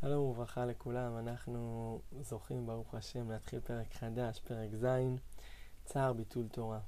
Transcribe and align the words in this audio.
שלום 0.00 0.22
וברכה 0.24 0.66
לכולם, 0.66 1.18
אנחנו 1.18 2.00
זוכים 2.20 2.66
ברוך 2.66 2.94
השם 2.94 3.30
להתחיל 3.30 3.60
פרק 3.60 3.94
חדש, 3.94 4.40
פרק 4.40 4.70
ז', 4.74 4.86
צער 5.84 6.12
ביטול 6.12 6.48
תורה. 6.48 6.80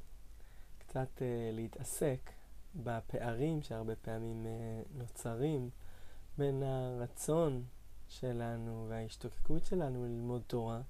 קצת 0.78 1.08
uh, 1.16 1.22
להתעסק 1.52 2.30
בפערים 2.74 3.62
שהרבה 3.62 3.96
פעמים 3.96 4.46
uh, 4.46 4.98
נוצרים 4.98 5.70
בין 6.38 6.62
הרצון 6.62 7.64
שלנו 8.08 8.86
וההשתוקקות 8.88 9.64
שלנו 9.64 10.04
ללמוד 10.04 10.42
תורה 10.46 10.80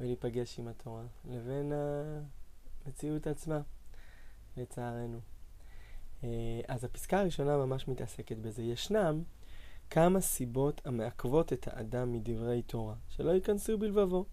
ולהיפגש 0.00 0.58
עם 0.58 0.68
התורה, 0.68 1.04
לבין 1.30 1.72
המציאות 2.86 3.26
עצמה, 3.26 3.60
לצערנו. 4.56 5.20
Uh, 6.20 6.24
אז 6.68 6.84
הפסקה 6.84 7.20
הראשונה 7.20 7.56
ממש 7.56 7.88
מתעסקת 7.88 8.36
בזה. 8.36 8.62
ישנם 8.62 9.22
כמה 9.90 10.20
סיבות 10.20 10.80
המעכבות 10.84 11.52
את 11.52 11.68
האדם 11.68 12.12
מדברי 12.12 12.62
תורה, 12.62 12.94
שלא 13.08 13.30
ייכנסו 13.30 13.78
בלבבו. 13.78 14.24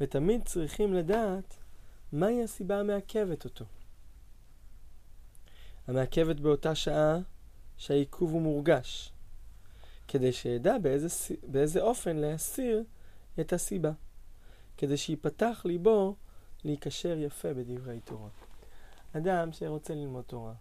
ותמיד 0.00 0.44
צריכים 0.44 0.94
לדעת 0.94 1.56
מהי 2.12 2.42
הסיבה 2.42 2.80
המעכבת 2.80 3.44
אותו. 3.44 3.64
המעכבת 5.86 6.40
באותה 6.40 6.74
שעה 6.74 7.18
שהעיכוב 7.76 8.32
הוא 8.32 8.42
מורגש, 8.42 9.12
כדי 10.08 10.32
שידע 10.32 10.78
באיזה, 10.78 11.34
באיזה 11.46 11.80
אופן 11.82 12.16
להסיר 12.16 12.84
את 13.40 13.52
הסיבה, 13.52 13.92
כדי 14.76 14.96
שיפתח 14.96 15.62
ליבו 15.64 16.16
להיקשר 16.64 17.18
יפה 17.18 17.54
בדברי 17.54 18.00
תורה. 18.00 18.28
אדם 19.12 19.52
שרוצה 19.52 19.94
ללמוד 19.94 20.24
תורה, 20.24 20.54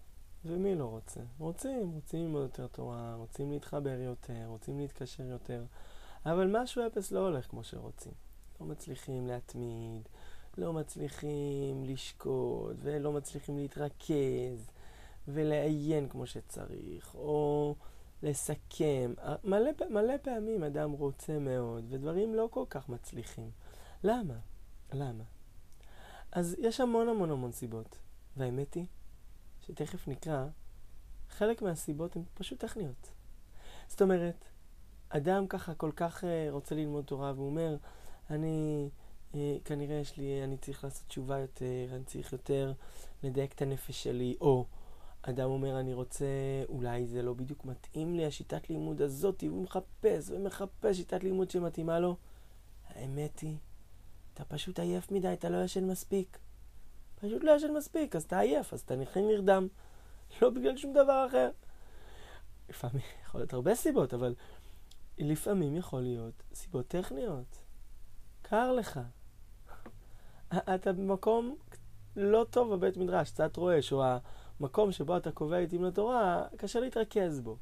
ומי 0.45 0.76
לא 0.76 0.85
רוצה? 0.85 1.20
רוצים, 1.40 1.91
רוצים 1.91 2.20
ללמוד 2.20 2.41
יותר 2.41 2.67
תורה, 2.67 3.16
רוצים 3.16 3.52
להתחבר 3.52 3.99
יותר, 3.99 4.45
רוצים 4.45 4.80
להתקשר 4.80 5.23
יותר, 5.23 5.63
אבל 6.26 6.62
משהו 6.62 6.88
אפס 6.88 7.12
לא 7.12 7.20
הולך 7.20 7.49
כמו 7.49 7.63
שרוצים. 7.63 8.13
לא 8.62 8.66
מצליחים 8.66 9.27
להתמיד, 9.27 10.01
לא 10.57 10.73
מצליחים 10.73 11.84
לשקוט, 11.84 12.76
ולא 12.79 13.12
מצליחים 13.12 13.57
להתרכז, 13.57 14.70
ולעיין 15.27 16.10
כמו 16.10 16.27
שצריך, 16.27 17.16
או 17.16 17.76
לסכם. 18.23 19.13
מלא, 19.43 19.71
מלא 19.90 20.13
פעמים 20.21 20.63
אדם 20.63 20.91
רוצה 20.91 21.40
מאוד, 21.40 21.85
ודברים 21.90 22.35
לא 22.35 22.48
כל 22.51 22.63
כך 22.70 22.90
מצליחים. 22.90 23.49
למה? 24.04 24.38
למה? 24.93 25.23
אז 26.32 26.55
יש 26.60 26.82
המון 26.82 27.10
המון 27.10 27.32
המון 27.32 27.51
סיבות, 27.51 27.98
והאמת 28.38 28.73
היא 28.73 28.85
שתכף 29.68 30.08
נקרא, 30.08 30.48
חלק 31.30 31.62
מהסיבות 31.62 32.16
הן 32.16 32.24
פשוט 32.34 32.60
טכניות. 32.60 33.12
זאת 33.88 34.02
אומרת, 34.02 34.46
אדם 35.10 35.48
ככה 35.48 35.76
כל 35.76 35.91
כך 35.96 36.24
uh, 36.24 36.27
רוצה 36.52 36.76
ללמוד 36.76 37.05
תורה 37.05 37.34
והוא 37.35 37.46
אומר, 37.46 37.77
אני, 38.30 38.90
uh, 39.34 39.35
כנראה 39.66 39.96
יש 39.96 40.18
לי, 40.18 40.44
אני 40.44 40.57
צריך 40.57 40.84
לעשות 40.84 41.07
תשובה 41.07 41.40
יותר, 41.40 41.88
אני 41.96 42.04
צריך 42.04 42.34
יותר 42.34 42.74
לדייק 43.24 43.54
את 43.54 43.62
הנפש 43.62 44.04
שלי, 44.04 44.35
או 44.41 44.66
אדם 45.22 45.49
אומר, 45.49 45.79
אני 45.79 45.94
רוצה, 45.94 46.26
אולי 46.70 47.07
זה 47.07 47.22
לא 47.22 47.34
בדיוק 47.34 47.66
מתאים 47.66 48.16
לי, 48.16 48.26
השיטת 48.26 48.70
לימוד 48.70 49.02
הזאת, 49.02 49.44
והוא 49.44 49.63
מחפש 49.63 50.29
ומחפש 50.29 50.98
שיטת 50.98 51.24
לימוד 51.24 51.52
שמתאימה 51.52 52.00
לו. 52.00 52.16
האמת 52.88 53.40
היא, 53.40 53.57
אתה 54.34 54.46
פשוט 54.46 54.79
עייף 54.79 55.12
מדי, 55.12 55.34
אתה 55.34 55.50
לא 55.50 55.63
ישן 55.63 55.88
מספיק. 55.88 56.38
פשוט 57.16 57.44
לא 57.44 57.52
ישן 57.52 57.74
מספיק, 57.77 58.16
אז 58.16 58.24
אתה 58.24 58.40
עייף, 58.40 58.74
אז 58.74 58.80
אתה 58.80 58.96
נכנס 58.96 59.24
נרדם. 59.27 59.68
לא 60.41 60.49
בגלל 60.49 60.77
שום 60.77 60.94
דבר 60.94 61.26
אחר. 61.30 61.49
לפעמים 62.70 63.02
יכול 63.26 63.41
להיות 63.41 63.54
הרבה 63.54 63.76
סיבות, 63.76 64.13
אבל 64.13 64.35
לפעמים 65.18 65.75
יכול 65.75 66.02
להיות 66.02 66.44
סיבות 66.53 66.88
טכניות. 66.88 67.62
קר 68.41 68.72
לך. 68.72 69.00
אתה 70.75 70.94
במקום 70.94 71.56
לא 72.16 72.45
טוב 72.50 72.73
בבית 72.73 72.97
מדרש, 72.97 73.31
קצת 73.31 73.57
רועש, 73.57 73.94
או 73.94 74.03
המקום 74.59 74.91
שבו 74.91 75.18
אתה 75.18 75.31
קובע 75.31 75.57
עיתים 75.57 75.84
לתורה, 75.84 76.45
קשה 76.57 76.79
להתרכז 76.79 77.41
בו. 77.41 77.57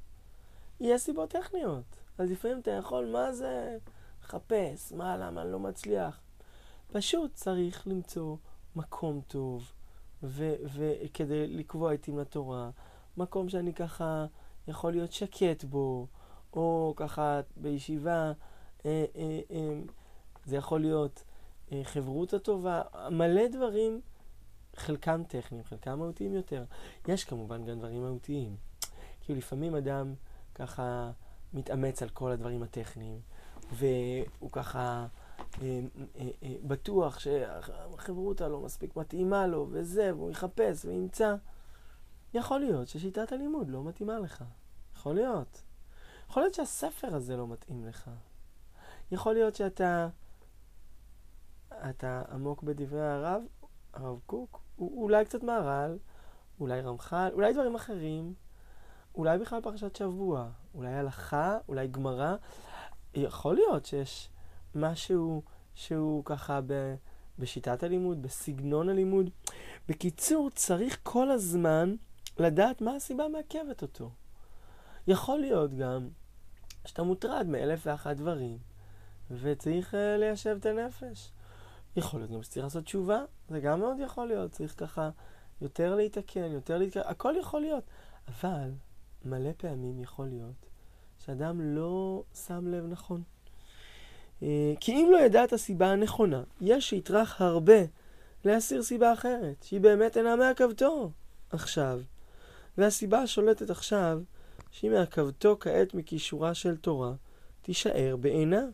יש 0.80 1.02
סיבות 1.02 1.30
טכניות. 1.30 1.84
אז 2.18 2.32
לפעמים 2.32 2.60
אתה 2.60 2.72
יכול, 2.72 3.06
מה 3.06 3.34
זה, 3.34 3.78
לחפש, 4.24 4.94
מה, 4.94 5.18
למה 5.18 5.46
לא 5.46 5.60
מצליח. 5.60 6.22
פשוט 6.92 7.34
צריך 7.34 7.88
למצוא 7.88 8.38
מקום 8.76 9.22
טוב, 9.28 9.72
וכדי 10.24 11.48
לקבוע 11.48 11.94
עתים 11.94 12.20
לתורה, 12.20 12.70
מקום 13.18 13.50
שאני 13.50 13.74
ככה 13.74 14.26
יכול 14.68 14.92
להיות 14.92 15.14
שקט 15.14 15.64
בו, 15.64 16.08
או 16.54 16.94
ככה 16.96 17.42
בישיבה, 17.58 18.32
אה, 18.86 19.06
אה, 19.16 19.40
אה, 19.52 19.80
זה 20.46 20.56
יכול 20.56 20.82
להיות 20.82 21.24
אה, 21.72 21.82
חברות 21.84 22.34
הטובה, 22.34 22.82
מלא 23.12 23.48
דברים, 23.48 24.02
חלקם 24.76 25.24
טכניים, 25.28 25.64
חלקם 25.64 26.00
מהותיים 26.00 26.34
יותר. 26.34 26.64
יש 27.08 27.24
כמובן 27.24 27.66
גם 27.66 27.80
דברים 27.80 28.02
מהותיים. 28.02 28.56
כי 29.22 29.36
לפעמים 29.36 29.76
אדם 29.76 30.14
ככה 30.56 31.12
מתאמץ 31.54 32.02
על 32.02 32.10
כל 32.10 32.32
הדברים 32.32 32.64
הטכניים, 32.64 33.20
והוא 33.72 34.52
ככה... 34.52 35.08
אה, 35.62 35.80
אה, 36.20 36.30
אה, 36.44 36.56
בטוח 36.64 37.20
שהחברותה 37.20 38.48
לא 38.48 38.60
מספיק 38.60 38.96
מתאימה 38.96 39.48
לו, 39.48 39.68
וזה, 39.72 40.16
והוא 40.16 40.32
יחפש 40.32 40.86
וימצא. 40.86 41.36
יכול 42.34 42.60
להיות 42.60 42.88
ששיטת 42.88 43.32
הלימוד 43.32 43.70
לא 43.70 43.84
מתאימה 43.84 44.20
לך. 44.20 44.44
יכול 44.96 45.16
להיות. 45.16 45.62
יכול 46.30 46.44
להיות 46.44 46.54
שהספר 46.54 47.16
הזה 47.16 47.38
לא 47.38 47.48
מתאים 47.48 47.86
לך. 47.86 48.10
יכול 49.12 49.34
להיות 49.34 49.56
שאתה 49.56 50.10
אתה 51.90 52.22
עמוק 52.32 52.64
בדברי 52.64 53.08
הרב, 53.08 53.42
הרב 53.94 54.20
קוק, 54.26 54.62
אולי 54.80 55.26
קצת 55.26 55.44
מהר"ל, 55.44 55.98
אולי 56.60 56.82
רמח"ל, 56.82 57.30
אולי 57.34 57.54
דברים 57.54 57.76
אחרים, 57.76 58.34
אולי 59.16 59.38
בכלל 59.38 59.62
פרשת 59.62 59.96
שבוע, 59.96 60.50
אולי 60.76 60.94
הלכה, 60.94 61.58
אולי 61.68 61.88
גמרא. 61.88 62.36
יכול 63.14 63.56
להיות 63.56 63.86
שיש 63.86 64.30
משהו 64.76 65.42
שהוא 65.76 66.26
ככה 66.26 66.60
ב, 66.68 66.96
בשיטת 67.40 67.84
הלימוד, 67.84 68.22
בסגנון 68.22 68.90
הלימוד. 68.90 69.30
בקיצור, 69.90 70.50
צריך 70.50 71.00
כל 71.04 71.32
הזמן 71.32 71.96
לדעת 72.40 72.82
מה 72.82 72.96
הסיבה 72.96 73.28
מעכבת 73.28 73.82
אותו. 73.82 74.12
יכול 75.08 75.40
להיות 75.40 75.74
גם 75.74 76.10
שאתה 76.86 77.04
מוטרד 77.04 77.48
מאלף 77.48 77.82
ואחת 77.86 78.16
דברים, 78.16 78.58
וצריך 79.32 79.94
uh, 79.94 79.98
ליישב 80.20 80.58
את 80.60 80.66
הנפש. 80.66 81.32
יכול 81.96 82.20
להיות 82.20 82.32
גם 82.32 82.44
שצריך 82.44 82.64
לעשות 82.64 82.84
תשובה, 82.84 83.24
זה 83.50 83.60
גם 83.60 83.80
מאוד 83.80 83.98
יכול 84.00 84.28
להיות, 84.28 84.52
צריך 84.52 84.80
ככה 84.80 85.10
יותר 85.62 85.96
להתקן, 85.96 86.52
יותר 86.52 86.78
להתקן, 86.78 87.02
הכל 87.06 87.34
יכול 87.40 87.62
להיות. 87.62 87.84
אבל 88.28 88.72
מלא 89.26 89.50
פעמים 89.58 90.00
יכול 90.00 90.28
להיות 90.28 90.66
שאדם 91.20 91.62
לא 91.62 92.24
שם 92.34 92.68
לב 92.68 92.86
נכון. 92.86 93.24
אה, 94.44 94.74
כי 94.80 94.92
אם 94.92 95.10
לא 95.12 95.18
ידע 95.18 95.44
את 95.44 95.54
הסיבה 95.54 95.92
הנכונה, 95.92 96.44
יש 96.62 96.90
שיטרח 96.90 97.42
הרבה 97.42 97.82
להסיר 98.46 98.84
סיבה 98.84 99.14
אחרת, 99.14 99.64
שהיא 99.64 99.82
באמת 99.82 100.18
אינה 100.18 100.36
מעכבתו 100.36 101.12
עכשיו. 101.50 102.00
והסיבה 102.78 103.20
השולטת 103.20 103.70
עכשיו, 103.70 104.22
שהיא 104.72 104.92
מעכבתו 104.92 105.58
כעת 105.60 105.94
מכישורה 105.94 106.54
של 106.54 106.78
תורה, 106.78 107.14
תישאר 107.62 108.16
בעינה, 108.20 108.66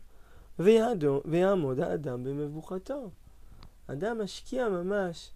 ויעדו, 0.59 1.21
ויעמוד 1.25 1.79
האדם 1.79 2.23
במבוכתו. 2.23 3.09
אדם 3.87 4.21
משקיע 4.21 4.69
ממש 4.69 5.31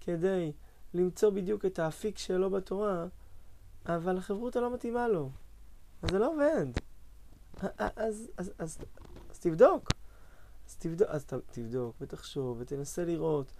כדי 0.00 0.52
למצוא 0.94 1.30
בדיוק 1.30 1.64
את 1.64 1.78
האפיק 1.78 2.18
שלו 2.18 2.50
בתורה, 2.50 3.06
אבל 3.86 4.18
החברותה 4.18 4.60
לא 4.60 4.74
מתאימה 4.74 5.08
לו. 5.08 5.30
אז 6.02 6.10
זה 6.10 6.18
לא 6.18 6.32
עובד. 6.32 6.66
אז, 7.78 8.30
אז, 8.36 8.52
אז, 8.58 8.78
אז 9.38 9.42
תבדוק. 9.42 9.88
אז 10.68 10.76
תבדוק, 10.76 11.08
אז 11.08 11.24
תבדוק 11.50 11.96
ותחשוב 12.00 12.56
ותנסה 12.60 13.04
לראות 13.04 13.52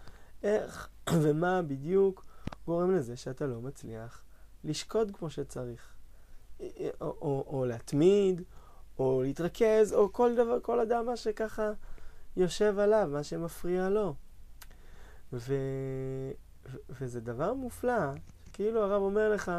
איך 0.42 0.88
ומה 1.22 1.62
בדיוק 1.62 2.26
גורם 2.66 2.94
לזה 2.94 3.16
שאתה 3.16 3.46
לא 3.46 3.60
מצליח 3.60 4.22
לשקוד 4.64 5.10
כמו 5.16 5.30
שצריך. 5.30 5.94
או, 6.60 6.66
או, 7.00 7.44
או 7.46 7.64
להתמיד, 7.66 8.42
או 8.98 9.22
להתרכז, 9.22 9.92
או 9.92 10.12
כל 10.12 10.34
דבר, 10.34 10.60
כל 10.60 10.80
אדם 10.80 11.06
מה 11.06 11.16
שככה 11.16 11.70
יושב 12.36 12.78
עליו, 12.78 13.08
מה 13.12 13.22
שמפריע 13.22 13.88
לו. 13.88 14.14
ו... 15.32 15.54
ו... 16.70 16.76
וזה 16.90 17.20
דבר 17.20 17.54
מופלא, 17.54 18.12
כאילו 18.52 18.82
הרב 18.82 19.02
אומר 19.02 19.30
לך, 19.30 19.52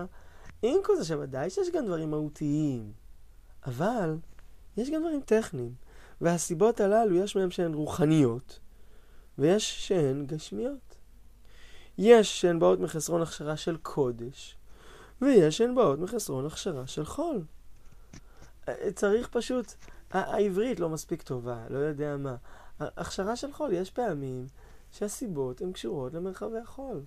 עם 0.62 0.78
כל 0.84 0.96
זה 0.96 1.06
שוודאי 1.06 1.50
שיש 1.50 1.70
גם 1.70 1.86
דברים 1.86 2.12
מהותיים, 2.12 2.92
אבל 3.66 4.18
יש 4.78 4.90
גם 4.90 5.02
דברים 5.02 5.22
טכניים. 5.22 5.89
והסיבות 6.22 6.80
הללו, 6.80 7.16
יש 7.16 7.36
מהן 7.36 7.52
שהן 7.52 7.74
רוחניות, 7.74 8.60
ויש 9.38 9.88
שהן 9.88 10.26
גשמיות. 10.26 10.96
יש 11.98 12.42
שהן 12.42 12.60
באות 12.60 12.80
מחסרון 12.80 13.22
הכשרה 13.22 13.58
של 13.58 13.78
קודש, 13.78 14.56
ויש 15.22 15.58
שהן 15.58 15.76
באות 15.76 16.00
מחסרון 16.00 16.46
הכשרה 16.46 16.88
של 16.88 17.06
חול. 17.06 17.44
צריך 18.96 19.28
פשוט, 19.32 19.74
העברית 20.12 20.80
לא 20.80 20.90
מספיק 20.90 21.22
טובה, 21.22 21.66
לא 21.70 21.78
יודע 21.78 22.18
מה. 22.18 22.36
הכשרה 22.80 23.36
של 23.36 23.54
חול, 23.54 23.74
יש 23.74 23.92
פעמים 23.92 24.48
שהסיבות 24.92 25.62
הן 25.62 25.72
קשורות 25.72 26.14
למרחבי 26.14 26.58
החול. 26.58 27.02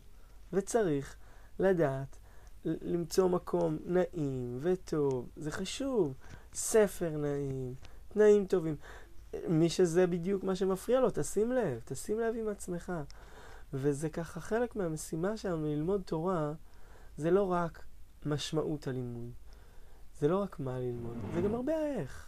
וצריך 0.53 1.17
לדעת 1.59 2.17
למצוא 2.65 3.29
מקום 3.29 3.79
נעים 3.85 4.59
וטוב, 4.61 5.29
זה 5.37 5.51
חשוב. 5.51 6.15
ספר 6.55 7.11
נעים, 7.11 7.75
תנאים 8.09 8.47
טובים. 8.47 8.77
מי 9.49 9.69
שזה 9.69 10.07
בדיוק 10.07 10.45
מה 10.45 10.57
שמפריע 10.57 11.01
לו, 11.01 11.09
תשים 11.15 11.53
לב, 11.53 11.81
תשים 11.85 12.21
לב 12.21 12.35
עם 12.39 12.49
עצמך. 12.49 12.93
וזה 13.73 14.09
ככה 14.09 14.41
חלק 14.41 14.77
מהמשימה 14.77 15.37
שלנו 15.37 15.67
ללמוד 15.67 16.03
תורה, 16.03 16.53
זה 17.17 17.31
לא 17.31 17.53
רק 17.53 17.85
משמעות 18.27 18.87
הלימוד. 18.87 19.31
זה 20.21 20.29
לא 20.29 20.43
רק 20.43 20.61
מה 20.61 20.79
ללמוד, 20.79 21.17
זה 21.35 21.41
גם 21.41 21.55
הרבה 21.55 21.77
האיך. 21.77 22.27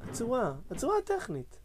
הצורה, 0.00 0.54
הצורה 0.70 0.98
הטכנית. 0.98 1.58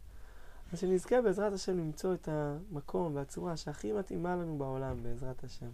אז 0.72 0.78
שנזכה 0.78 1.22
בעזרת 1.22 1.52
השם 1.52 1.78
למצוא 1.78 2.14
את 2.14 2.28
המקום 2.28 3.16
והצורה 3.16 3.56
שהכי 3.56 3.92
מתאימה 3.92 4.36
לנו 4.36 4.58
בעולם, 4.58 5.02
בעזרת 5.02 5.44
השם. 5.44 5.70